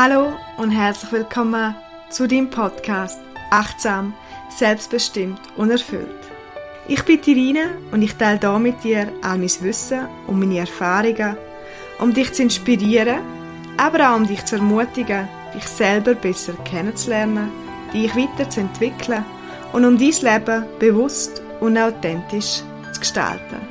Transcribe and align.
Hallo 0.00 0.32
und 0.58 0.70
herzlich 0.70 1.10
willkommen 1.10 1.74
zu 2.08 2.28
deinem 2.28 2.48
Podcast 2.48 3.18
Achtsam, 3.50 4.14
selbstbestimmt 4.48 5.40
und 5.56 5.72
erfüllt. 5.72 6.06
Ich 6.86 7.02
bin 7.02 7.20
Irina 7.26 7.70
und 7.90 8.02
ich 8.02 8.14
teile 8.14 8.38
hier 8.38 8.58
mit 8.60 8.84
dir 8.84 9.12
all 9.22 9.38
mein 9.38 9.50
Wissen 9.60 10.06
und 10.28 10.38
meine 10.38 10.60
Erfahrungen, 10.60 11.36
um 11.98 12.14
dich 12.14 12.32
zu 12.32 12.44
inspirieren, 12.44 13.18
aber 13.76 14.08
auch 14.08 14.16
um 14.18 14.24
dich 14.28 14.44
zu 14.44 14.54
ermutigen, 14.54 15.26
dich 15.52 15.66
selber 15.66 16.14
besser 16.14 16.52
kennenzulernen, 16.64 17.50
dich 17.92 18.14
weiterzuentwickeln 18.14 19.24
und 19.72 19.84
um 19.84 19.98
dein 19.98 20.12
Leben 20.22 20.64
bewusst 20.78 21.42
und 21.58 21.76
authentisch 21.76 22.62
zu 22.92 23.00
gestalten. 23.00 23.66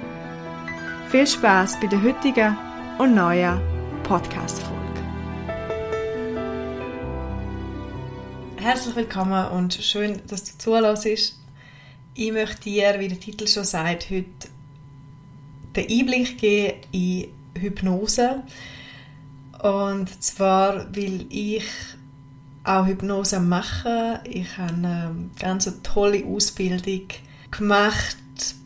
Viel 1.08 1.26
Spaß 1.26 1.80
bei 1.80 1.88
der 1.88 2.04
heutigen 2.04 2.58
und 2.98 3.16
neuen 3.16 3.62
Podcast-Folge. 4.04 4.77
Herzlich 8.68 8.98
willkommen 8.98 9.48
und 9.52 9.76
schön, 9.76 10.20
dass 10.28 10.44
du 10.44 10.58
zulässt. 10.58 11.40
Ich 12.16 12.32
möchte 12.34 12.64
dir, 12.64 13.00
wie 13.00 13.08
der 13.08 13.18
Titel 13.18 13.48
schon 13.48 13.64
sagt, 13.64 14.10
heute 14.10 14.50
den 15.74 15.90
Einblick 15.90 16.38
geben 16.38 16.82
in 16.92 17.30
Hypnose. 17.58 18.44
Und 19.64 20.22
zwar 20.22 20.94
will 20.94 21.28
ich 21.30 21.64
auch 22.66 22.86
Hypnose 22.88 23.40
machen. 23.40 24.20
Ich 24.26 24.58
habe 24.58 24.74
eine 24.74 25.30
ganz 25.40 25.72
tolle 25.82 26.26
Ausbildung 26.26 27.08
gemacht 27.50 28.18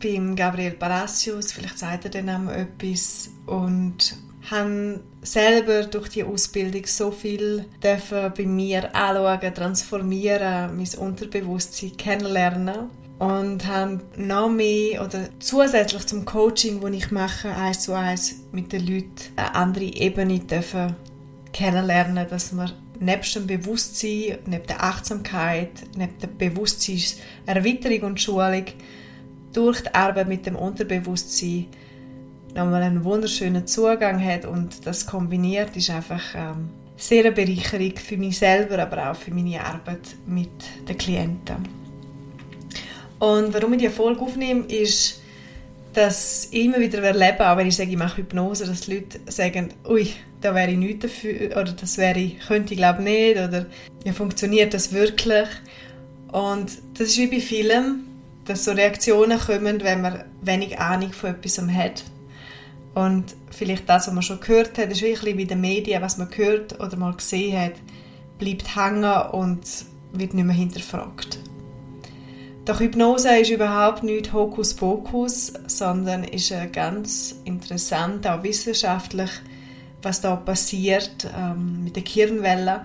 beim 0.02 0.34
Gabriel 0.34 0.72
Palacios, 0.72 1.52
vielleicht 1.52 1.78
sagt 1.78 2.06
er 2.06 2.10
den 2.10 2.26
Namen 2.26 2.48
etwas, 2.48 3.30
und 3.46 4.16
habe 4.50 5.00
selber 5.22 5.84
durch 5.84 6.08
die 6.08 6.24
Ausbildung 6.24 6.84
so 6.86 7.10
viel 7.10 7.64
dürfen 7.82 8.32
bei 8.36 8.44
mir 8.44 8.94
anschauen, 8.94 9.54
transformieren, 9.54 10.76
mein 10.76 10.98
Unterbewusstsein 10.98 11.96
kennenlernen 11.96 12.90
und 13.18 13.66
habe 13.66 14.00
noch 14.16 14.50
mehr 14.50 15.04
oder 15.04 15.28
zusätzlich 15.38 16.06
zum 16.06 16.24
Coaching, 16.24 16.80
das 16.80 16.90
ich 16.90 17.10
mache, 17.12 17.50
eins 17.50 17.82
zu 17.82 17.92
eins 17.92 18.34
mit 18.50 18.72
den 18.72 18.84
Leuten 18.84 19.12
eine 19.36 19.54
andere 19.54 19.84
Ebene 19.84 20.40
dürfen 20.40 20.96
kennenlernen, 21.52 22.26
dass 22.28 22.50
man 22.50 22.72
nebst 22.98 23.36
dem 23.36 23.46
Bewusstsein, 23.46 24.38
neben 24.46 24.66
der 24.66 24.82
Achtsamkeit, 24.82 25.70
neben 25.96 26.18
der 26.18 26.26
Bewusstseinserweiterung 26.26 28.02
und 28.02 28.20
Schulung 28.20 28.64
durch 29.52 29.82
die 29.82 29.94
Arbeit 29.94 30.28
mit 30.28 30.46
dem 30.46 30.56
Unterbewusstsein 30.56 31.66
nochmal 32.54 32.82
einen 32.82 33.04
wunderschönen 33.04 33.66
Zugang 33.66 34.22
hat 34.24 34.44
und 34.44 34.86
das 34.86 35.06
kombiniert 35.06 35.76
ist 35.76 35.90
einfach 35.90 36.22
ähm, 36.34 36.70
sehr 36.96 37.24
eine 37.24 37.32
Bereicherung 37.32 37.96
für 37.96 38.16
mich 38.16 38.38
selber, 38.38 38.78
aber 38.78 39.10
auch 39.10 39.16
für 39.16 39.32
meine 39.32 39.64
Arbeit 39.64 40.00
mit 40.26 40.50
den 40.88 40.98
Klienten. 40.98 41.68
Und 43.18 43.54
warum 43.54 43.72
ich 43.74 43.80
die 43.80 43.88
Folge 43.88 44.20
aufnehme, 44.20 44.64
ist, 44.66 45.20
dass 45.92 46.48
ich 46.50 46.64
immer 46.64 46.78
wieder 46.78 47.02
erlebe, 47.02 47.48
auch 47.48 47.56
wenn 47.56 47.66
ich 47.66 47.76
sage, 47.76 47.90
ich 47.90 47.96
mache 47.96 48.18
Hypnose, 48.18 48.66
dass 48.66 48.82
die 48.82 48.94
Leute 48.94 49.20
sagen, 49.26 49.70
ui, 49.88 50.08
da 50.40 50.54
wäre 50.54 50.70
ich 50.70 50.78
nicht 50.78 51.04
dafür, 51.04 51.50
oder 51.52 51.72
das 51.72 51.98
wäre 51.98 52.30
könnte 52.46 52.74
ich 52.74 52.78
glaube 52.78 53.02
nicht, 53.02 53.36
oder 53.36 53.66
ja, 54.04 54.12
funktioniert 54.12 54.74
das 54.74 54.92
wirklich? 54.92 55.48
Und 56.32 56.70
das 56.94 57.08
ist 57.08 57.18
wie 57.18 57.26
bei 57.26 57.40
Filmen, 57.40 58.06
dass 58.44 58.64
so 58.64 58.72
Reaktionen 58.72 59.38
kommen, 59.38 59.82
wenn 59.82 60.00
man 60.00 60.24
wenig 60.40 60.78
Ahnung 60.78 61.12
von 61.12 61.30
etwas 61.30 61.60
hat. 61.60 62.02
Und 62.94 63.34
vielleicht 63.50 63.88
das, 63.88 64.06
was 64.06 64.14
man 64.14 64.22
schon 64.22 64.40
gehört 64.40 64.76
hat, 64.78 64.90
ist 64.90 65.02
wirklich 65.02 65.38
in 65.38 65.48
den 65.48 65.60
Medien, 65.60 66.02
was 66.02 66.18
man 66.18 66.28
gehört 66.30 66.78
oder 66.78 66.96
mal 66.96 67.14
gesehen 67.14 67.58
hat, 67.58 67.74
bleibt 68.38 68.76
hängen 68.76 69.30
und 69.32 69.60
wird 70.12 70.34
nicht 70.34 70.44
mehr 70.44 70.54
hinterfragt. 70.54 71.38
Doch 72.64 72.78
Hypnose 72.78 73.40
ist 73.40 73.50
überhaupt 73.50 74.04
nicht 74.04 74.32
Hokuspokus, 74.32 75.52
sondern 75.66 76.22
ist 76.22 76.54
ganz 76.72 77.34
interessant, 77.44 78.26
auch 78.26 78.42
wissenschaftlich, 78.44 79.30
was 80.00 80.20
da 80.20 80.36
passiert 80.36 81.28
ähm, 81.36 81.82
mit 81.82 81.96
den 81.96 82.04
Kirnwellen. 82.04 82.82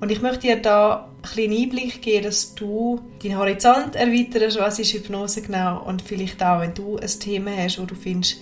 Und 0.00 0.10
ich 0.10 0.20
möchte 0.20 0.48
dir 0.48 0.56
da 0.56 1.10
einen 1.22 1.22
kleinen 1.22 1.62
Einblick 1.62 2.02
geben, 2.02 2.24
dass 2.24 2.54
du 2.54 3.02
deinen 3.22 3.36
Horizont 3.36 3.94
erweiterst, 3.94 4.58
was 4.58 4.78
ist 4.80 4.94
Hypnose 4.94 5.42
genau 5.42 5.84
und 5.84 6.02
vielleicht 6.02 6.42
auch, 6.42 6.60
wenn 6.60 6.74
du 6.74 6.96
ein 6.96 7.20
Thema 7.20 7.52
hast, 7.56 7.78
wo 7.78 7.84
du 7.84 7.94
findest, 7.94 8.38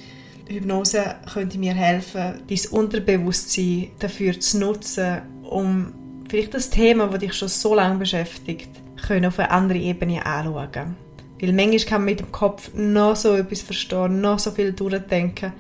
Hypnose 0.48 1.16
könnte 1.32 1.59
mir 1.59 1.75
helfen, 1.75 2.41
dein 2.48 2.70
Unterbewusstsein 2.70 3.91
dafür 3.98 4.41
zu 4.41 4.59
nutzen, 4.59 5.22
um 5.42 5.92
vielleicht 6.28 6.54
das 6.54 6.70
Thema, 6.70 7.09
das 7.09 7.20
dich 7.20 7.34
schon 7.34 7.48
so 7.48 7.75
lange 7.75 7.98
beschäftigt, 7.98 8.70
auf 9.03 9.38
eine 9.38 9.50
andere 9.50 9.78
Ebene 9.78 10.25
anschauen. 10.25 10.97
Weil 11.41 11.53
manchmal 11.53 11.78
kann 11.78 12.00
man 12.00 12.04
mit 12.06 12.20
dem 12.20 12.32
Kopf 12.32 12.72
noch 12.75 13.14
so 13.16 13.34
etwas 13.34 13.60
verstehen, 13.60 14.20
noch 14.20 14.38
so 14.38 14.50
viel 14.50 14.72
durchdenken, 14.72 15.53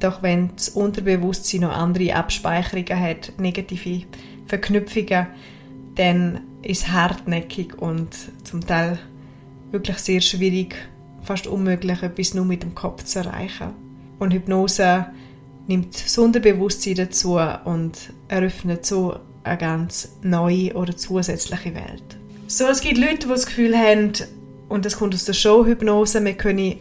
doch 0.00 0.22
wenn 0.22 0.50
das 0.54 0.70
Unterbewusstsein 0.70 1.62
noch 1.62 1.76
andere 1.76 2.14
Abspeicherungen 2.14 2.98
hat, 2.98 3.32
negative 3.38 4.06
Verknüpfungen, 4.46 5.26
dann 5.96 6.40
ist 6.62 6.82
es 6.82 6.88
hartnäckig 6.88 7.78
und 7.78 8.10
zum 8.44 8.66
Teil 8.66 8.98
wirklich 9.70 9.98
sehr 9.98 10.20
schwierig, 10.20 10.76
fast 11.22 11.46
unmöglich, 11.46 12.02
etwas 12.02 12.34
nur 12.34 12.44
mit 12.44 12.62
dem 12.62 12.74
Kopf 12.74 13.04
zu 13.04 13.20
erreichen. 13.20 13.83
Und 14.18 14.32
Hypnose 14.32 15.06
nimmt 15.66 16.04
das 16.04 16.18
Unterbewusstsein 16.18 16.94
dazu 16.94 17.38
und 17.64 18.12
eröffnet 18.28 18.84
so 18.84 19.16
eine 19.42 19.58
ganz 19.58 20.16
neue 20.22 20.74
oder 20.74 20.96
zusätzliche 20.96 21.74
Welt. 21.74 22.18
So, 22.46 22.66
es 22.66 22.80
gibt 22.80 22.98
Leute, 22.98 23.20
die 23.20 23.28
das 23.28 23.46
Gefühl 23.46 23.76
haben, 23.76 24.12
und 24.68 24.84
das 24.84 24.96
kommt 24.98 25.14
aus 25.14 25.24
der 25.24 25.32
Show-Hypnose, 25.32 26.24
wir 26.24 26.34
können 26.34 26.76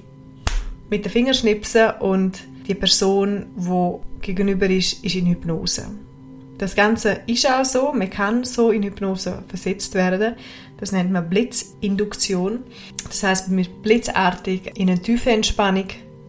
mit 0.89 1.05
den 1.05 1.11
Fingern 1.11 1.33
schnipsen 1.33 1.91
und 1.99 2.43
die 2.67 2.75
Person, 2.75 3.45
die 3.57 4.21
gegenüber 4.21 4.69
ist, 4.69 5.03
ist 5.03 5.15
in 5.15 5.27
Hypnose. 5.27 5.87
Das 6.57 6.75
Ganze 6.75 7.21
ist 7.27 7.49
auch 7.49 7.65
so, 7.65 7.91
man 7.91 8.09
kann 8.09 8.43
so 8.43 8.71
in 8.71 8.83
Hypnose 8.83 9.43
versetzt 9.47 9.95
werden. 9.95 10.35
Das 10.77 10.91
nennt 10.91 11.11
man 11.11 11.29
Blitzinduktion. 11.29 12.59
Das 13.05 13.23
heißt, 13.23 13.49
man 13.49 13.57
wird 13.57 13.81
blitzartig 13.81 14.71
in 14.75 14.89
eine 14.89 15.01
tiefe 15.01 15.31
Entspannung 15.31 15.87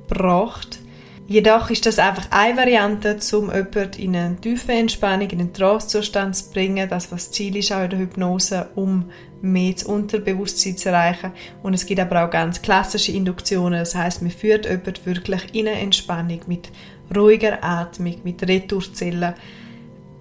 gebracht 0.09 0.81
Jedoch 1.27 1.71
ist 1.71 1.87
das 1.87 1.99
einfach 1.99 2.27
eine 2.31 2.57
Variante, 2.59 3.17
um 3.33 3.51
jemanden 3.51 3.99
in 3.99 4.15
eine 4.15 4.37
tiefe 4.37 4.73
Entspannung, 4.73 5.31
in 5.31 5.41
einen 5.41 5.53
Trance-Zustand 5.55 6.37
zu 6.37 6.51
bringen. 6.51 6.87
Das, 6.89 7.11
was 7.11 7.29
das 7.29 7.31
Ziel 7.33 7.57
ist 7.57 7.73
auch 7.73 7.83
in 7.83 7.91
der 7.91 7.99
Hypnose, 7.99 8.69
um 8.75 9.11
mehr 9.41 9.73
das 9.73 9.85
Unterbewusstsein 9.85 10.77
zu 10.77 10.91
erreichen. 10.91 11.33
Und 11.63 11.73
es 11.73 11.87
gibt 11.87 12.01
aber 12.01 12.25
auch 12.25 12.31
ganz 12.31 12.61
klassische 12.61 13.13
Induktionen. 13.13 13.79
Das 13.79 13.95
heißt, 13.95 14.21
man 14.21 14.33
führt 14.33 14.67
jemanden 14.67 15.07
wirklich 15.07 15.55
in 15.55 15.67
eine 15.67 15.81
Entspannung 15.81 16.41
mit 16.47 16.71
ruhiger 17.17 17.65
Atmung, 17.65 18.17
mit 18.23 18.47
Retourzellen, 18.47 19.33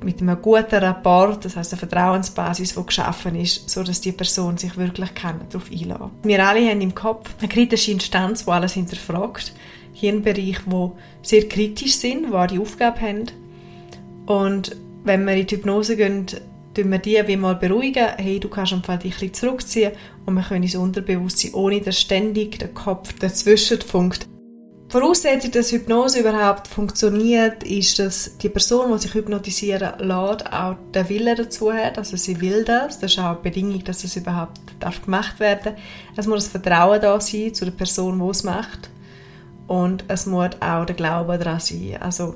mit 0.01 0.21
einem 0.21 0.41
guten 0.41 0.75
Rapport, 0.75 1.45
das 1.45 1.55
heißt 1.55 1.73
eine 1.73 1.79
Vertrauensbasis, 1.79 2.75
die 2.75 2.85
geschaffen 2.85 3.35
ist, 3.35 3.69
so 3.69 3.83
dass 3.83 4.01
die 4.01 4.11
Person 4.11 4.57
sich 4.57 4.75
wirklich 4.77 5.11
darauf 5.11 5.71
einlassen 5.71 5.99
kann. 5.99 6.11
Wir 6.23 6.45
alle 6.45 6.69
haben 6.69 6.81
im 6.81 6.93
Kopf 6.93 7.29
eine 7.39 7.47
kritische 7.47 7.91
Instanz, 7.91 8.43
die 8.43 8.51
alles 8.51 8.73
hinterfragt 8.73 9.53
Hirnbereich, 10.03 10.59
die 10.65 10.91
sehr 11.21 11.47
kritisch 11.47 11.95
sind, 11.95 12.27
die 12.27 12.47
die 12.47 12.59
Aufgabe 12.59 13.01
haben. 13.01 13.25
Und 14.25 14.75
wenn 15.03 15.25
wir 15.25 15.33
in 15.35 15.47
die 15.47 15.55
Hypnose 15.55 15.95
gehen, 15.95 16.25
tun 16.73 16.91
wir 16.91 16.97
die 16.97 17.21
wie 17.25 17.37
mal 17.37 17.55
beruhigen, 17.55 18.07
hey, 18.17 18.39
du 18.39 18.49
kannst 18.49 18.73
einfach 18.73 18.99
dich 18.99 19.13
ein 19.13 19.19
bisschen 19.19 19.33
zurückziehen 19.33 19.91
und 20.25 20.35
wir 20.35 20.43
können 20.43 20.63
ins 20.63 20.75
Unterbewusstsein, 20.75 21.53
ohne 21.53 21.81
dass 21.81 21.99
ständig 21.99 22.59
der 22.59 22.69
Kopf 22.69 23.13
dazwischen 23.19 23.81
funkt. 23.81 24.27
Voraussetzung, 24.89 25.51
dass 25.51 25.71
Hypnose 25.71 26.19
überhaupt 26.19 26.67
funktioniert, 26.67 27.63
ist, 27.63 27.97
dass 27.97 28.37
die 28.37 28.49
Person, 28.49 28.91
die 28.91 28.99
sich 28.99 29.13
hypnotisieren 29.13 29.93
lässt, 29.99 30.53
auch 30.53 30.75
den 30.93 31.09
Willen 31.09 31.35
dazu 31.35 31.73
hat. 31.73 31.97
Also 31.97 32.15
sie 32.15 32.39
will 32.39 32.63
das. 32.63 32.99
Das 32.99 33.13
ist 33.13 33.19
auch 33.19 33.31
eine 33.31 33.39
Bedingung, 33.39 33.83
dass 33.83 34.03
es 34.03 34.15
überhaupt 34.15 34.59
gemacht 35.03 35.39
werden 35.39 35.61
darf. 35.63 35.75
Es 36.15 36.27
muss 36.27 36.43
das 36.43 36.61
Vertrauen 36.61 37.01
da 37.01 37.19
sein 37.19 37.53
zu 37.55 37.65
der 37.65 37.71
Person, 37.71 38.19
die 38.19 38.29
es 38.29 38.43
macht 38.43 38.91
und 39.67 40.05
es 40.07 40.25
muss 40.25 40.49
auch 40.59 40.85
der 40.85 40.95
Glaube 40.95 41.37
daran 41.37 41.59
sein. 41.59 41.97
Also 41.99 42.35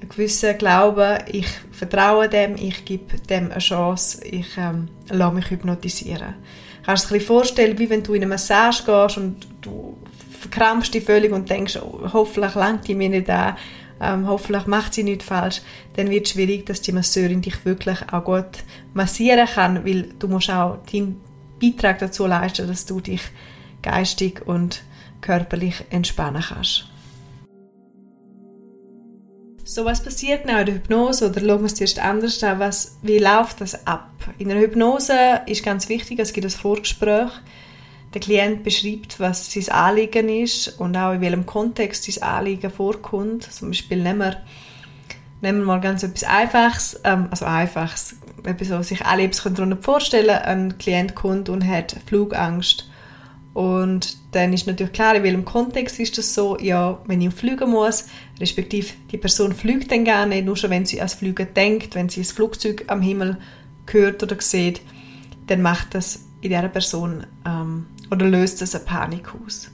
ein 0.00 0.08
gewisser 0.08 0.54
Glaube, 0.54 1.18
ich 1.30 1.46
vertraue 1.72 2.28
dem, 2.28 2.56
ich 2.56 2.84
gebe 2.84 3.18
dem 3.28 3.50
eine 3.50 3.58
Chance, 3.58 4.24
ich 4.24 4.56
ähm, 4.58 4.88
lasse 5.10 5.34
mich 5.34 5.50
hypnotisieren. 5.50 6.34
Kannst 6.84 7.10
du 7.10 7.14
dir 7.14 7.20
vorstellen, 7.20 7.78
wie 7.78 7.88
wenn 7.88 8.02
du 8.02 8.14
in 8.14 8.22
eine 8.22 8.30
Massage 8.30 8.84
gehst 8.84 9.16
und 9.16 9.46
du 9.62 9.96
verkrampfst 10.40 10.92
dich 10.92 11.04
völlig 11.04 11.32
und 11.32 11.48
denkst, 11.48 11.78
oh, 11.80 12.00
hoffentlich 12.12 12.54
langt 12.54 12.86
die 12.86 12.94
mir 12.94 13.08
nicht 13.08 13.30
an, 13.30 13.56
ähm, 14.00 14.28
hoffentlich 14.28 14.66
macht 14.66 14.92
sie 14.92 15.02
nichts 15.02 15.24
falsch, 15.24 15.62
dann 15.96 16.10
wird 16.10 16.26
es 16.26 16.32
schwierig, 16.32 16.66
dass 16.66 16.82
die 16.82 16.92
Masseurin 16.92 17.40
dich 17.40 17.64
wirklich 17.64 17.98
auch 18.12 18.24
gut 18.24 18.64
massieren 18.92 19.46
kann, 19.46 19.84
weil 19.84 20.08
du 20.18 20.28
musst 20.28 20.50
auch 20.50 20.78
deinen 20.90 21.20
Beitrag 21.60 21.98
dazu 22.00 22.26
leisten, 22.26 22.66
dass 22.66 22.84
du 22.84 23.00
dich 23.00 23.22
geistig 23.84 24.42
und 24.46 24.82
körperlich 25.20 25.84
entspannen 25.90 26.42
kannst. 26.42 26.86
So, 29.66 29.86
was 29.86 30.02
passiert 30.02 30.42
genau 30.42 30.60
in 30.60 30.66
der 30.66 30.74
Hypnose? 30.74 31.30
Oder 31.30 31.40
schauen 31.40 31.60
wir 31.60 31.66
es 31.66 31.74
zuerst 31.74 31.98
anders 31.98 32.42
an. 32.42 32.58
Was, 32.58 32.98
wie 33.00 33.18
läuft 33.18 33.62
das 33.62 33.86
ab? 33.86 34.10
In 34.38 34.50
der 34.50 34.58
Hypnose 34.58 35.40
ist 35.46 35.64
ganz 35.64 35.88
wichtig, 35.88 36.18
es 36.18 36.34
gibt 36.34 36.46
ein 36.46 36.50
Vorgespräch. 36.50 37.30
Der 38.12 38.20
Klient 38.20 38.62
beschreibt, 38.62 39.18
was 39.18 39.52
sein 39.52 39.68
Anliegen 39.70 40.28
ist 40.28 40.78
und 40.78 40.96
auch 40.96 41.14
in 41.14 41.22
welchem 41.22 41.46
Kontext 41.46 42.04
sein 42.04 42.22
Anliegen 42.22 42.70
vorkommt. 42.70 43.44
Zum 43.44 43.70
Beispiel 43.70 44.02
nehmen 44.02 44.20
wir, 44.20 44.36
nehmen 45.40 45.60
wir 45.60 45.66
mal 45.66 45.80
ganz 45.80 46.02
etwas 46.02 46.24
Einfaches, 46.24 47.00
ähm, 47.02 47.28
also 47.30 47.46
Einfaches, 47.46 48.16
etwas, 48.44 48.70
was 48.70 48.88
sich 48.88 49.04
alle 49.04 49.28
darunter 49.28 49.78
vorstellen 49.80 50.26
können. 50.26 50.70
Ein 50.70 50.78
Klient 50.78 51.14
kommt 51.14 51.48
und 51.48 51.66
hat 51.66 51.96
Flugangst 52.06 52.88
und 53.54 54.16
dann 54.32 54.52
ist 54.52 54.66
natürlich 54.66 54.92
klar, 54.92 55.14
in 55.14 55.22
welchem 55.22 55.44
Kontext 55.44 56.00
ist 56.00 56.18
das 56.18 56.34
so, 56.34 56.58
ja, 56.58 57.00
wenn 57.06 57.20
ich 57.20 57.32
fliegen 57.32 57.70
muss, 57.70 58.06
respektive 58.40 58.92
die 59.12 59.16
Person 59.16 59.54
fliegt 59.54 59.92
dann 59.92 60.04
gar 60.04 60.26
nicht, 60.26 60.44
nur 60.44 60.56
schon 60.56 60.70
wenn 60.70 60.84
sie 60.84 60.98
ans 60.98 61.14
Fliegen 61.14 61.46
denkt, 61.54 61.94
wenn 61.94 62.08
sie 62.08 62.22
ein 62.22 62.24
Flugzeug 62.24 62.84
am 62.88 63.00
Himmel 63.00 63.38
hört 63.86 64.22
oder 64.24 64.36
sieht, 64.40 64.80
dann 65.46 65.62
macht 65.62 65.94
das 65.94 66.24
in 66.40 66.50
dieser 66.50 66.68
Person 66.68 67.26
ähm, 67.46 67.86
oder 68.10 68.26
löst 68.26 68.60
das 68.60 68.74
eine 68.74 68.84
Panik 68.84 69.32
aus. 69.34 69.70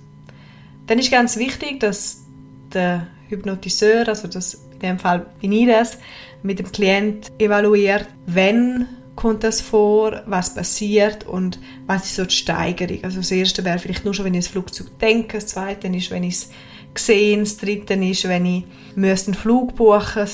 Dann 0.86 0.98
ist 0.98 1.10
ganz 1.10 1.38
wichtig, 1.38 1.80
dass 1.80 2.26
der 2.74 3.06
Hypnotiseur, 3.28 4.06
also 4.08 4.28
das, 4.28 4.66
in 4.72 4.78
dem 4.80 4.98
Fall 4.98 5.24
bin 5.40 5.52
ich 5.52 5.66
das, 5.66 5.96
mit 6.42 6.58
dem 6.58 6.70
Klient 6.70 7.32
evaluiert, 7.38 8.08
wenn 8.26 8.88
kommt 9.20 9.44
das 9.44 9.60
vor, 9.60 10.22
was 10.26 10.54
passiert 10.54 11.26
und 11.26 11.58
was 11.86 12.06
ist 12.06 12.16
so 12.16 12.24
die 12.24 12.34
Steigerung. 12.34 13.04
Also 13.04 13.18
das 13.18 13.30
erste 13.30 13.64
wäre 13.64 13.78
vielleicht 13.78 14.04
nur 14.04 14.14
schon, 14.14 14.24
wenn 14.24 14.34
ich 14.34 14.44
das 14.44 14.52
Flugzeug 14.52 14.98
denke, 14.98 15.36
das 15.38 15.48
zweite 15.48 15.88
ist, 15.88 16.10
wenn 16.10 16.24
ich 16.24 16.34
es 16.34 16.50
sehe, 16.94 17.38
das 17.38 17.58
dritte 17.58 17.94
ist, 17.94 18.26
wenn 18.26 18.46
ich 18.46 18.64
einen 18.96 19.34
Flug 19.34 19.76
buchen 19.76 20.26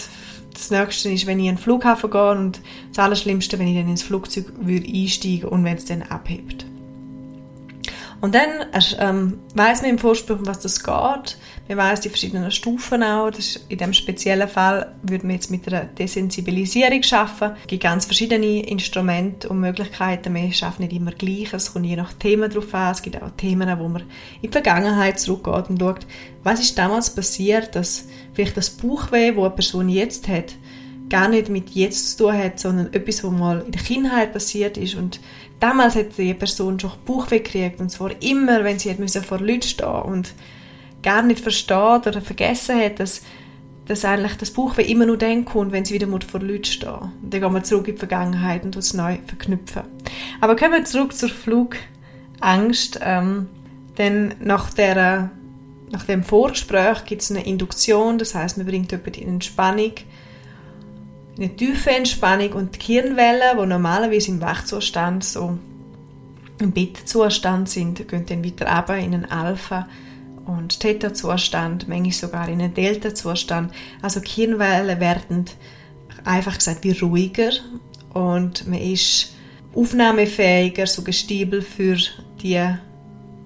das 0.56 0.70
nächste 0.70 1.10
ist, 1.10 1.26
wenn 1.26 1.38
ich 1.38 1.46
in 1.46 1.56
den 1.56 1.62
Flughafen 1.62 2.10
gehe 2.10 2.30
und 2.30 2.60
das 2.88 2.98
Allerschlimmste, 2.98 3.58
wenn 3.58 3.68
ich 3.68 3.76
dann 3.76 3.90
ins 3.90 4.02
Flugzeug 4.02 4.46
würde 4.60 4.86
einsteigen 4.86 5.48
und 5.50 5.64
wenn 5.64 5.76
es 5.76 5.84
dann 5.84 6.02
abhebt. 6.02 6.65
Und 8.20 8.34
dann 8.34 8.66
ähm, 8.98 9.38
weiß 9.54 9.82
man 9.82 9.90
im 9.90 9.98
Vorsprung, 9.98 10.46
was 10.46 10.60
das 10.60 10.82
geht. 10.82 11.38
Man 11.68 11.76
weiß 11.76 12.00
die 12.00 12.08
verschiedenen 12.08 12.50
Stufen 12.50 13.02
auch. 13.02 13.30
Das 13.30 13.60
in 13.68 13.78
dem 13.78 13.92
speziellen 13.92 14.48
Fall 14.48 14.94
würde 15.02 15.26
man 15.26 15.36
jetzt 15.36 15.50
mit 15.50 15.66
einer 15.68 15.84
Desensibilisierung 15.84 17.02
arbeiten. 17.12 17.56
Es 17.62 17.66
gibt 17.66 17.82
ganz 17.82 18.06
verschiedene 18.06 18.66
Instrumente 18.66 19.48
und 19.48 19.60
Möglichkeiten. 19.60 20.34
Wir 20.34 20.52
schaffen 20.52 20.82
nicht 20.82 20.94
immer 20.94 21.12
gleich. 21.12 21.52
Es 21.52 21.72
kommt 21.72 21.86
je 21.86 21.96
nach 21.96 22.12
Thema 22.14 22.48
drauf 22.48 22.72
an. 22.74 22.92
Es 22.92 23.02
gibt 23.02 23.22
auch 23.22 23.30
Themen, 23.36 23.78
wo 23.78 23.88
man 23.88 24.02
in 24.02 24.42
die 24.44 24.48
Vergangenheit 24.48 25.20
zurückgeht 25.20 25.68
und 25.68 25.80
schaut, 25.80 26.06
was 26.42 26.60
ist 26.60 26.78
damals 26.78 27.10
passiert, 27.10 27.74
dass 27.74 28.06
vielleicht 28.32 28.56
das 28.56 28.70
Bauchweh, 28.70 29.36
wo 29.36 29.44
eine 29.44 29.54
Person 29.54 29.88
jetzt 29.88 30.28
hat, 30.28 30.54
gar 31.08 31.28
nicht 31.28 31.48
mit 31.48 31.70
jetzt 31.70 32.16
zu 32.18 32.24
tun 32.24 32.38
hat, 32.38 32.58
sondern 32.58 32.92
etwas, 32.92 33.22
was 33.22 33.30
mal 33.30 33.60
in 33.60 33.72
der 33.72 33.82
Kindheit 33.82 34.32
passiert 34.32 34.76
ist 34.76 34.94
und 34.94 35.20
damals 35.60 35.94
hat 35.94 36.18
die 36.18 36.34
Person 36.34 36.78
schon 36.78 36.92
Bauchweh 37.04 37.38
gekriegt 37.38 37.80
und 37.80 37.90
zwar 37.90 38.10
immer, 38.22 38.64
wenn 38.64 38.78
sie 38.78 38.90
hat 38.90 39.24
vor 39.24 39.40
Leuten 39.40 39.62
stehen 39.62 40.02
und 40.02 40.34
gar 41.02 41.22
nicht 41.22 41.40
versteht 41.40 42.06
oder 42.06 42.20
vergessen 42.20 42.80
hat, 42.80 43.00
dass, 43.00 43.22
dass 43.86 44.04
eigentlich 44.04 44.36
das 44.36 44.50
Bauchweh 44.50 44.82
immer 44.82 45.06
nur 45.06 45.16
dann 45.16 45.44
kommt, 45.44 45.72
wenn 45.72 45.84
sie 45.84 45.94
wieder 45.94 46.08
vor 46.26 46.40
Leuten 46.40 46.64
stehen. 46.64 47.12
Und 47.22 47.32
dann 47.32 47.40
gehen 47.40 47.54
wir 47.54 47.62
zurück 47.62 47.88
in 47.88 47.94
die 47.94 47.98
Vergangenheit 47.98 48.64
und 48.64 48.76
es 48.76 48.94
neu 48.94 49.18
verknüpfen. 49.26 49.82
Aber 50.40 50.56
kommen 50.56 50.72
wir 50.72 50.84
zurück 50.84 51.14
zur 51.14 51.28
Flugangst. 51.28 53.00
Ähm, 53.02 53.48
denn 53.98 54.34
nach, 54.40 54.72
der, 54.74 55.30
nach 55.90 56.04
dem 56.04 56.22
Vorgespräch 56.22 57.04
gibt 57.04 57.22
es 57.22 57.30
eine 57.30 57.46
Induktion, 57.46 58.18
das 58.18 58.34
heißt, 58.34 58.58
man 58.58 58.66
bringt 58.66 58.92
jemanden 58.92 59.20
in 59.20 59.28
Entspannung, 59.28 59.92
eine 61.38 61.54
tiefe 61.54 61.90
Entspannung 61.90 62.52
und 62.52 62.76
die 62.76 62.94
Hirnwellen, 62.94 63.58
die 63.60 63.66
normalerweise 63.66 64.30
im 64.30 64.40
Wachzustand 64.40 65.24
so 65.24 65.58
im 66.58 66.72
Bettzustand 66.72 67.68
sind, 67.68 68.08
gehen 68.08 68.24
dann 68.26 68.44
weiter 68.44 68.66
runter 68.66 68.96
in 68.96 69.14
einen 69.14 69.24
Alpha- 69.26 69.88
und 70.46 70.80
Theta-Zustand, 70.80 71.88
manchmal 71.88 72.12
sogar 72.12 72.48
in 72.48 72.60
einen 72.60 72.72
Delta-Zustand. 72.72 73.72
Also 74.00 74.20
die 74.20 74.30
Hirnwellen 74.30 75.00
werden 75.00 75.44
einfach 76.24 76.56
gesagt 76.56 76.84
wie 76.84 76.98
ruhiger 76.98 77.50
und 78.14 78.66
man 78.66 78.80
ist 78.80 79.34
aufnahmefähiger, 79.74 80.86
suggestibel 80.86 81.60
für 81.60 81.98
die 82.42 82.62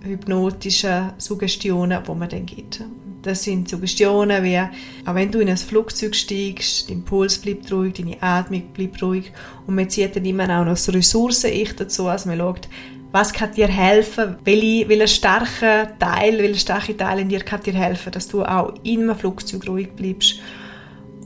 hypnotischen 0.03 1.13
Suggestionen, 1.19 2.03
die 2.07 2.15
man 2.15 2.29
dann 2.29 2.47
gibt. 2.47 2.85
Das 3.23 3.43
sind 3.43 3.69
Suggestionen 3.69 4.43
wie, 4.43 4.59
auch 4.59 5.15
wenn 5.15 5.31
du 5.31 5.41
in 5.41 5.51
ein 5.51 5.57
Flugzeug 5.59 6.15
steigst, 6.15 6.89
dein 6.89 7.05
Puls 7.05 7.39
bleibt 7.39 7.71
ruhig, 7.71 7.95
deine 7.95 8.23
Atmung 8.23 8.63
bleibt 8.73 9.03
ruhig 9.03 9.31
und 9.67 9.75
man 9.75 9.91
zieht 9.91 10.17
dann 10.17 10.25
immer 10.25 10.45
auch 10.45 10.65
noch 10.65 10.73
das 10.73 10.93
Ressourcen-Ich 10.93 11.77
dazu, 11.77 12.09
also 12.09 12.31
man 12.31 12.39
schaut, 12.39 12.69
was 13.13 13.33
kann 13.33 13.53
dir 13.53 13.69
helfen, 13.69 14.37
welche, 14.45 14.89
welcher 14.89 15.09
starke 15.09 15.93
Teil, 15.99 16.39
welcher 16.39 16.61
starke 16.61 16.97
Teil 16.97 17.19
in 17.19 17.29
dir 17.29 17.41
kann 17.41 17.63
dir 17.63 17.75
helfen, 17.75 18.13
dass 18.13 18.29
du 18.29 18.43
auch 18.45 18.75
in 18.85 19.03
einem 19.03 19.17
Flugzeug 19.17 19.67
ruhig 19.69 19.91
bleibst. 19.91 20.41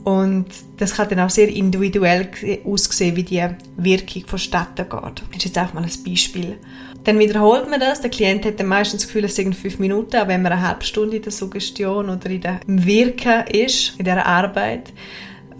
Und 0.05 0.45
das 0.77 0.93
kann 0.93 1.09
dann 1.09 1.21
auch 1.21 1.31
sehr 1.31 1.49
individuell 1.49 2.29
aussehen, 2.63 3.15
wie 3.15 3.23
die 3.23 3.43
Wirkung 3.75 4.23
vonstatten 4.27 4.87
geht. 4.87 5.23
Das 5.31 5.37
ist 5.37 5.45
jetzt 5.45 5.57
einfach 5.57 5.73
mal 5.73 5.83
ein 5.83 6.03
Beispiel. 6.05 6.57
Dann 7.05 7.17
wiederholt 7.17 7.67
man 7.69 7.79
das. 7.79 8.01
Der 8.01 8.11
Klient 8.11 8.45
hat 8.45 8.59
dann 8.59 8.67
meistens 8.67 9.01
das 9.01 9.07
Gefühl, 9.07 9.25
es 9.25 9.35
sind 9.35 9.55
fünf 9.55 9.79
Minuten, 9.79 10.15
auch 10.17 10.27
wenn 10.27 10.43
man 10.43 10.51
eine 10.51 10.67
halbe 10.67 10.83
Stunde 10.83 11.17
in 11.17 11.23
der 11.23 11.31
Suggestion 11.31 12.09
oder 12.09 12.29
in 12.29 12.41
der 12.41 12.59
Wirken 12.67 13.47
ist, 13.47 13.93
in 13.97 14.05
dieser 14.05 14.27
Arbeit. 14.27 14.93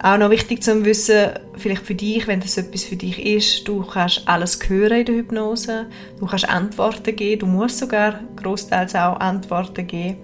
Auch 0.00 0.18
noch 0.18 0.30
wichtig 0.30 0.62
zu 0.62 0.84
wissen, 0.84 1.30
vielleicht 1.56 1.84
für 1.84 1.94
dich, 1.96 2.28
wenn 2.28 2.38
das 2.38 2.56
etwas 2.56 2.84
für 2.84 2.96
dich 2.96 3.24
ist, 3.24 3.66
du 3.66 3.82
kannst 3.82 4.28
alles 4.28 4.60
hören 4.68 4.98
in 4.98 5.06
der 5.06 5.14
Hypnose, 5.16 5.86
du 6.20 6.26
kannst 6.26 6.48
Antworten 6.48 7.16
geben, 7.16 7.40
du 7.40 7.46
musst 7.46 7.78
sogar 7.78 8.20
großteils 8.36 8.94
auch 8.94 9.18
Antworten 9.18 9.86
geben, 9.86 10.18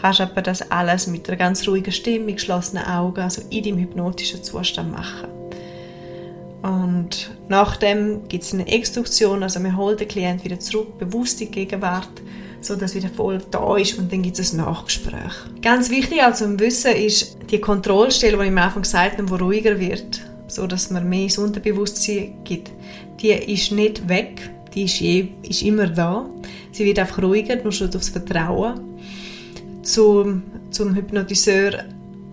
kannst 0.00 0.20
aber 0.20 0.42
das 0.42 0.70
alles 0.70 1.06
mit 1.06 1.28
einer 1.28 1.36
ganz 1.36 1.66
ruhigen 1.66 1.92
Stimme, 1.92 2.26
mit 2.26 2.36
geschlossenen 2.36 2.84
Augen, 2.84 3.20
also 3.20 3.42
in 3.50 3.64
deinem 3.64 3.78
hypnotischen 3.78 4.42
Zustand 4.42 4.92
machen. 4.92 5.28
Und 6.62 7.30
nachdem 7.48 8.28
gibt 8.28 8.44
es 8.44 8.54
eine 8.54 8.66
Extraktion, 8.68 9.42
also 9.42 9.58
man 9.58 9.76
holt 9.76 10.00
den 10.00 10.08
Klient 10.08 10.44
wieder 10.44 10.60
zurück, 10.60 10.98
bewusst 10.98 11.40
in 11.40 11.48
die 11.48 11.52
Gegenwart, 11.52 12.08
so 12.60 12.76
dass 12.76 12.94
wieder 12.94 13.08
voll 13.08 13.40
da 13.50 13.76
ist 13.76 13.98
und 13.98 14.12
dann 14.12 14.22
gibt 14.22 14.38
es 14.38 14.52
ein 14.52 14.58
Nachgespräch. 14.58 15.32
Ganz 15.60 15.90
wichtig 15.90 16.22
auch 16.22 16.34
zum 16.34 16.60
Wissen 16.60 16.92
ist 16.92 17.36
die 17.50 17.60
Kontrollstelle, 17.60 18.36
die 18.36 18.44
ich 18.44 18.50
am 18.50 18.58
Anfang 18.58 18.82
gesagt 18.82 19.18
habe, 19.18 19.26
die 19.26 19.42
ruhiger 19.42 19.80
wird, 19.80 20.20
so 20.46 20.68
dass 20.68 20.90
man 20.90 21.08
mehr 21.08 21.24
ins 21.24 21.38
Unterbewusstsein 21.38 22.34
gibt. 22.44 22.70
Die 23.20 23.30
ist 23.30 23.72
nicht 23.72 24.08
weg, 24.08 24.50
die 24.74 24.84
ist, 24.84 25.00
je, 25.00 25.28
ist 25.42 25.62
immer 25.62 25.88
da. 25.88 26.30
Sie 26.70 26.84
wird 26.84 27.00
einfach 27.00 27.22
ruhiger, 27.22 27.56
nur 27.56 27.72
schon 27.72 27.90
durchs 27.90 28.08
Vertrauen. 28.08 28.80
Zum, 29.82 30.42
zum 30.70 30.94
Hypnotiseur 30.94 31.84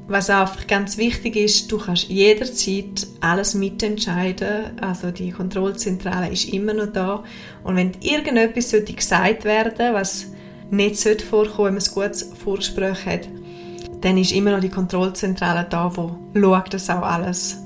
was 0.10 0.32
auch 0.32 0.66
ganz 0.68 0.98
wichtig 0.98 1.36
ist, 1.36 1.72
du 1.72 1.78
kannst 1.78 2.10
jederzeit 2.10 3.06
alles 3.22 3.54
mitentscheiden. 3.54 4.82
Also 4.82 5.12
die 5.12 5.32
Kontrollzentrale 5.32 6.30
ist 6.30 6.52
immer 6.52 6.74
noch 6.74 6.92
da. 6.92 7.24
Und 7.64 7.76
wenn 7.76 7.92
irgendetwas 8.02 8.72
sollte 8.72 8.94
gesagt 8.94 9.46
werden, 9.46 9.94
was 9.94 10.32
nicht 10.72 10.98
sollte 10.98 11.24
vorkommen, 11.24 11.68
wenn 11.68 11.74
man 11.76 11.84
ein 11.84 11.94
gutes 11.94 12.32
Vorgespräch 12.44 13.06
hat, 13.06 13.30
dann 14.02 14.18
ist 14.18 14.32
immer 14.32 14.52
noch 14.52 14.62
die 14.62 14.70
Kontrollzentrale 14.70 15.68
da, 15.70 15.96
wo 15.96 16.18
schaut, 16.34 16.74
dass 16.74 16.90
auch 16.90 17.04
alles 17.04 17.58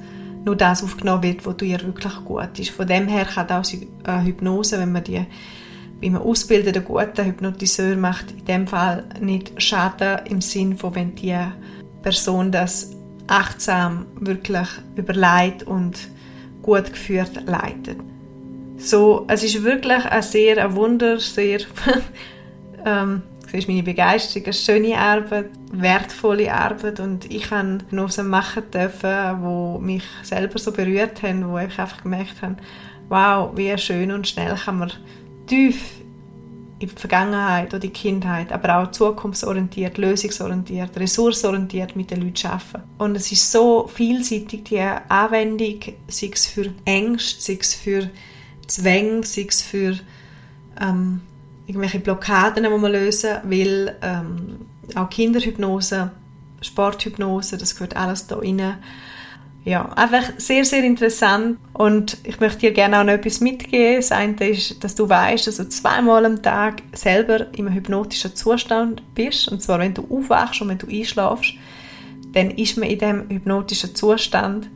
nur 0.44 0.58
das 0.58 0.84
aufgenommen 0.84 1.24
wird, 1.24 1.46
was 1.46 1.56
dir 1.58 1.80
wirklich 1.82 2.26
gut 2.26 2.60
ist. 2.60 2.72
Von 2.72 2.88
dem 2.88 3.08
her 3.08 3.24
kann 3.24 3.50
auch 3.52 3.64
Hypnose, 4.26 4.80
wenn 4.80 4.92
man 4.92 5.06
die 5.06 5.26
wie 6.04 6.10
man 6.10 6.22
ausbildet, 6.22 6.76
einen 6.76 6.86
guten 6.86 7.26
Hypnotiseur 7.26 7.96
macht, 7.96 8.32
in 8.32 8.44
dem 8.44 8.68
Fall 8.68 9.06
nicht 9.22 9.62
schaden 9.62 10.20
im 10.26 10.42
Sinn 10.42 10.78
von, 10.78 10.94
wenn 10.96 11.16
die 11.16 11.38
Person 12.02 12.52
das 12.52 12.92
achtsam, 13.28 14.06
wirklich 14.20 14.68
überlegt 14.98 15.64
und 15.64 15.98
gut 16.62 16.92
geführt 16.92 17.44
leitet. 17.46 17.98
So, 18.76 19.26
es 19.30 19.44
ist 19.44 19.64
wirklich 19.64 20.04
ein 20.04 20.22
sehr 20.22 20.62
ein 20.62 20.76
Wunder, 20.76 21.22
sehr 21.22 21.62
ähm, 22.86 23.22
siehst 23.48 23.70
meine 23.70 23.84
Begeisterung, 23.84 24.44
eine 24.44 24.54
schöne 24.54 24.98
Arbeit, 24.98 25.52
wertvolle 25.72 26.54
Arbeit 26.54 27.00
und 27.00 27.32
ich 27.32 27.50
noch 27.92 28.12
so 28.12 28.24
machen 28.24 28.64
dürfen, 28.74 29.42
wo 29.42 29.80
mich 29.80 30.04
selber 30.24 30.60
so 30.60 30.74
berührt 30.74 31.24
haben, 31.24 31.50
wo 31.50 31.58
ich 31.60 31.80
einfach 31.80 32.04
gemerkt 32.04 32.42
habe, 32.42 32.58
wow, 33.08 33.52
wie 33.56 33.78
schön 33.78 34.12
und 34.12 34.28
schnell 34.28 34.56
kann 34.56 34.80
man 34.80 34.92
tief 35.48 36.00
in 36.80 36.88
die 36.90 36.96
Vergangenheit 36.96 37.70
oder 37.70 37.80
die 37.80 37.90
Kindheit, 37.90 38.52
aber 38.52 38.78
auch 38.78 38.92
zukunftsorientiert, 38.92 39.98
lösungsorientiert, 39.98 40.98
ressourcenorientiert 40.98 41.96
mit 41.96 42.12
den 42.12 42.22
Leuten 42.22 42.48
arbeiten. 42.48 42.84
Und 42.98 43.16
es 43.16 43.32
ist 43.32 43.52
so 43.52 43.88
vielseitig, 43.88 44.66
die 44.66 44.80
Anwendung, 44.80 45.80
sei 46.08 46.32
es 46.34 46.46
für 46.46 46.74
Ängste, 46.86 47.42
sei 47.42 47.58
es 47.60 47.74
für 47.74 48.10
Zwänge, 48.68 49.24
sei 49.24 49.46
es 49.48 49.62
für 49.62 49.98
ähm, 50.82 51.22
irgendwelche 51.68 52.00
Blockaden, 52.00 52.64
die 52.64 52.70
man 52.70 52.92
lösen 52.92 53.38
will. 53.44 53.96
Ähm, 54.02 54.66
auch 54.96 55.10
Kinderhypnose 55.10 56.12
Sporthypnose, 56.64 57.58
das 57.58 57.76
gehört 57.76 57.96
alles 57.96 58.28
da 58.28 58.38
rein. 58.38 58.78
Ja, 59.66 59.86
einfach 59.94 60.24
sehr, 60.38 60.66
sehr 60.66 60.84
interessant. 60.84 61.58
Und 61.74 62.18
ich 62.24 62.40
möchte 62.40 62.60
dir 62.60 62.72
gerne 62.72 63.00
auch 63.00 63.04
noch 63.06 63.14
etwas 63.14 63.40
mitgeben. 63.40 63.96
Das 63.96 64.12
eine 64.12 64.36
ist, 64.50 64.84
dass 64.84 64.96
du 64.96 65.08
weißt, 65.08 65.48
dass 65.48 65.58
du 65.58 65.70
zweimal 65.70 66.26
am 66.26 66.42
Tag 66.42 66.84
selber 66.92 67.48
im 67.58 67.72
hypnotischen 67.74 68.36
Zustand 68.36 69.02
bist. 69.16 69.48
Und 69.48 69.62
zwar, 69.62 69.80
wenn 69.80 69.94
du 69.94 70.06
aufwachst 70.10 70.62
und 70.62 70.68
wenn 70.68 70.78
du 70.78 70.88
einschlafst, 70.88 71.54
dann 72.34 72.52
ist 72.52 72.78
man 72.78 72.90
in 72.90 73.00
diesem 73.00 73.30
hypnotischen 73.30 73.96
Zustand. 73.96 74.70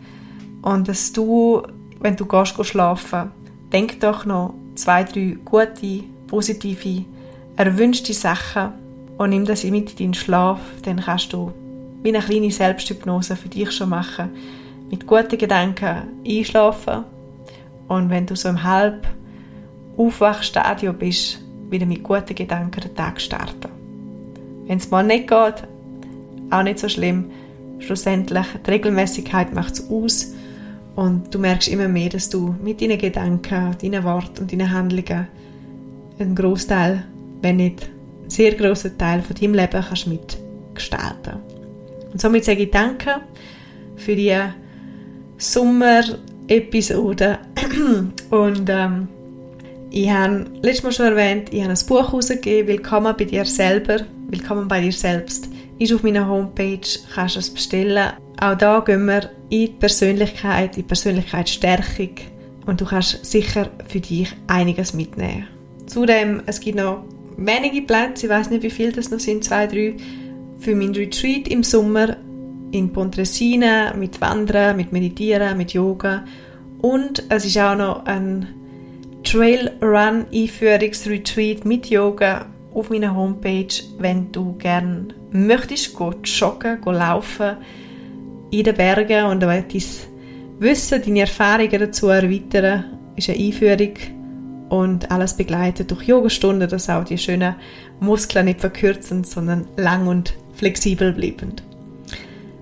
Und 0.61 0.87
dass 0.87 1.11
du, 1.11 1.63
wenn 1.99 2.15
du 2.15 2.25
gehst, 2.25 2.55
gehst 2.55 2.69
schlafen, 2.69 3.31
denk 3.73 3.99
doch 3.99 4.25
noch 4.25 4.53
zwei, 4.75 5.03
drei 5.03 5.37
gute, 5.43 6.03
positive, 6.27 7.03
erwünschte 7.57 8.13
Sachen 8.13 8.71
und 9.17 9.31
nimm 9.31 9.43
das 9.43 9.63
mit 9.65 9.91
in 9.91 9.97
deinen 9.97 10.13
Schlaf, 10.13 10.59
dann 10.83 11.01
kannst 11.01 11.33
du 11.33 11.51
wie 12.03 12.09
eine 12.09 12.23
kleine 12.23 12.51
Selbsthypnose 12.51 13.35
für 13.35 13.49
dich 13.49 13.71
schon 13.71 13.89
machen, 13.89 14.29
mit 14.89 15.05
guten 15.05 15.37
Gedanken 15.37 16.03
einschlafen 16.25 17.03
und 17.87 18.09
wenn 18.09 18.25
du 18.25 18.35
so 18.35 18.49
im 18.49 18.63
halb 18.63 19.07
Aufwachstadium 19.97 20.97
bist, 20.97 21.39
wieder 21.69 21.85
mit 21.85 22.03
guten 22.03 22.35
Gedanken 22.35 22.81
den 22.81 22.95
Tag 22.95 23.19
starten. 23.19 23.69
Wenn 24.65 24.77
es 24.77 24.89
mal 24.89 25.03
nicht 25.03 25.27
geht, 25.27 25.63
auch 26.49 26.63
nicht 26.63 26.79
so 26.79 26.89
schlimm. 26.89 27.31
Schlussendlich, 27.79 28.45
die 28.65 28.71
Regelmäßigkeit 28.71 29.53
macht 29.53 29.73
es 29.73 29.89
aus 29.89 30.33
und 30.95 31.33
du 31.33 31.39
merkst 31.39 31.67
immer 31.67 31.87
mehr, 31.87 32.09
dass 32.09 32.29
du 32.29 32.55
mit 32.61 32.81
deinen 32.81 32.97
Gedanken, 32.97 33.75
deinen 33.81 34.03
Worten 34.03 34.41
und 34.41 34.51
deinen 34.51 34.71
Handlungen 34.71 35.27
einen 36.19 36.35
Großteil, 36.35 37.03
wenn 37.41 37.57
nicht 37.57 37.83
einen 38.21 38.29
sehr 38.29 38.55
großen 38.55 38.97
Teil 38.97 39.21
von 39.21 39.35
deinem 39.35 39.53
Leben 39.53 39.83
kannst 39.87 40.07
mitgestalten. 40.07 41.35
Und 42.11 42.19
somit 42.19 42.45
sage 42.45 42.63
ich 42.63 42.71
Danke 42.71 43.21
für 43.95 44.15
die 44.15 44.35
Sommer-Episode 45.37 47.37
und 48.31 48.69
ähm, 48.69 49.07
ich 49.91 50.09
habe 50.09 50.45
letztes 50.61 50.83
Mal 50.83 50.91
schon 50.91 51.05
erwähnt, 51.05 51.53
ich 51.53 51.61
habe 51.61 51.73
ein 51.73 51.87
Buch 51.87 52.07
herausgegeben, 52.07 52.67
Willkommen 52.67 53.15
bei 53.17 53.23
dir 53.23 53.45
selber, 53.45 53.99
Willkommen 54.29 54.67
bei 54.67 54.81
dir 54.81 54.91
selbst. 54.91 55.47
Ist 55.79 55.93
auf 55.93 56.01
meiner 56.01 56.27
Homepage, 56.27 56.79
kannst 57.13 57.35
du 57.35 57.39
es 57.39 57.51
bestellen. 57.51 58.13
Auch 58.41 58.57
da 58.57 58.79
gehen 58.79 59.05
wir 59.05 59.29
in 59.49 59.67
die 59.67 59.67
Persönlichkeit, 59.67 60.75
in 60.75 60.83
die 60.83 60.87
Persönlichkeitsstärkung 60.87 62.15
und 62.65 62.81
du 62.81 62.85
kannst 62.85 63.23
sicher 63.23 63.69
für 63.87 63.99
dich 63.99 64.33
einiges 64.47 64.93
mitnehmen. 64.93 65.47
Zudem, 65.85 66.41
es 66.47 66.59
gibt 66.59 66.77
noch 66.77 67.05
wenige 67.37 67.83
Plätze, 67.83 68.25
ich 68.25 68.31
weiß 68.31 68.49
nicht, 68.49 68.63
wie 68.63 68.71
viele 68.71 68.91
das 68.91 69.11
noch 69.11 69.19
sind, 69.19 69.43
zwei, 69.43 69.67
drei, 69.67 69.95
für 70.59 70.75
mein 70.75 70.95
Retreat 70.95 71.47
im 71.47 71.63
Sommer 71.63 72.17
in 72.71 72.91
Pontresina 72.91 73.93
mit 73.93 74.19
Wandern, 74.21 74.77
mit 74.77 74.91
Meditieren, 74.91 75.57
mit 75.57 75.73
Yoga. 75.73 76.25
Und 76.81 77.23
es 77.29 77.45
ist 77.45 77.57
auch 77.57 77.75
noch 77.75 78.05
ein 78.05 78.47
Trail 79.23 79.71
Run 79.81 80.25
Einführungsretreat 80.33 81.65
mit 81.65 81.89
Yoga 81.89 82.45
auf 82.73 82.89
meiner 82.89 83.15
Homepage, 83.15 83.83
wenn 83.97 84.31
du 84.31 84.53
gerne 84.57 85.07
möchtest, 85.31 85.93
go 85.95 86.13
joggen, 86.23 86.79
go 86.81 86.91
laufen 86.91 87.57
in 88.51 88.63
den 88.63 88.75
Bergen. 88.75 89.25
Und 89.25 89.41
dein 89.41 89.65
Wissen, 90.59 91.01
deine 91.01 91.19
Erfahrungen 91.21 91.79
dazu 91.79 92.07
erweitern, 92.07 92.85
ist 93.15 93.29
eine 93.29 93.39
Einführung. 93.39 93.93
Und 94.69 95.09
alles 95.11 95.35
begleitet 95.35 95.91
durch 95.91 96.03
Yogastunden, 96.03 96.69
dass 96.69 96.89
auch 96.89 97.05
die 97.05 97.17
schönen 97.17 97.55
Muskeln 97.99 98.45
nicht 98.45 98.59
verkürzen, 98.59 99.23
sondern 99.23 99.65
lang 99.77 100.07
und 100.07 100.33
flexibel 100.53 101.13
bleiben. 101.13 101.53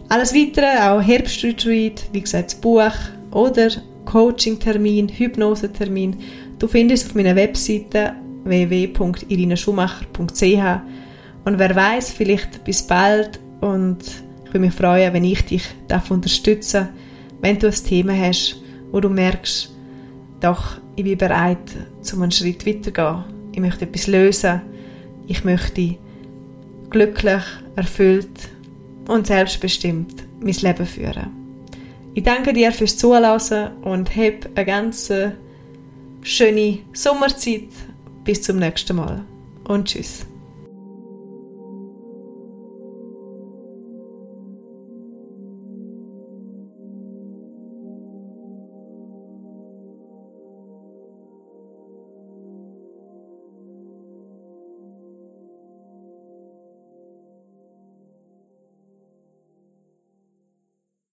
Alles 0.07 0.35
weitere, 0.35 0.81
auch 0.81 1.01
Herbstretreat, 1.01 2.09
wie 2.11 2.21
gesagt, 2.21 2.51
das 2.51 2.61
Buch 2.61 2.93
oder 3.31 3.69
Coaching-Termin, 4.05 5.09
Hypnose-Termin, 5.09 6.17
du 6.59 6.67
findest 6.67 7.07
auf 7.07 7.15
meiner 7.15 7.35
Webseite 7.35 8.13
www.irinaschumacher.ch 8.43 10.81
und 11.45 11.59
wer 11.59 11.75
weiß, 11.75 12.11
vielleicht 12.11 12.63
bis 12.63 12.83
bald 12.83 13.39
und 13.61 13.97
ich 14.43 14.49
würde 14.49 14.59
mich 14.59 14.75
freuen, 14.75 15.11
wenn 15.11 15.23
ich 15.23 15.43
dich 15.43 15.63
davon 15.87 16.17
unterstütze, 16.17 16.89
wenn 17.41 17.57
du 17.57 17.65
ein 17.67 17.73
Thema 17.73 18.15
hast, 18.15 18.61
wo 18.91 18.99
du 18.99 19.09
merkst, 19.09 19.71
doch, 20.39 20.77
ich 20.95 21.03
bin 21.03 21.17
bereit, 21.17 21.57
zum 22.01 22.21
einen 22.21 22.31
Schritt 22.31 22.63
weiterzugehen. 22.65 23.23
Ich 23.51 23.59
möchte 23.59 23.85
etwas 23.85 24.07
lösen. 24.07 24.61
Ich 25.27 25.43
möchte 25.43 25.97
glücklich, 26.89 27.43
erfüllt 27.75 28.54
und 29.07 29.27
selbstbestimmt 29.27 30.23
mein 30.39 30.53
Leben 30.53 30.85
führen. 30.85 31.45
Ich 32.13 32.23
danke 32.23 32.53
dir 32.53 32.71
fürs 32.71 32.97
Zuhören 32.97 33.71
und 33.83 34.15
hab 34.15 34.33
eine 34.55 34.65
ganz 34.65 35.11
schöne 36.21 36.79
Sommerzeit. 36.93 37.69
Bis 38.23 38.41
zum 38.41 38.57
nächsten 38.57 38.95
Mal 38.95 39.23
und 39.67 39.87
tschüss. 39.87 40.25